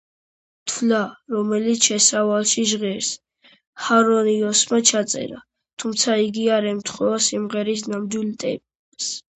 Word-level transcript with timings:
თვლა, 0.69 1.01
რომელიც 1.33 1.89
შესავალში 1.89 2.63
ჟღერს, 2.71 3.11
ჰარისონმა 3.89 4.83
ჩაწერა, 4.93 5.45
თუმცა 5.85 6.19
იგი 6.27 6.51
არ 6.59 6.73
ემთხვევა 6.75 7.25
სიმღერის 7.31 7.89
ნამდვილ 7.95 8.39
ტემპს. 8.45 9.17